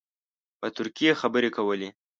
[0.59, 1.89] په ترکي خبرې کولې.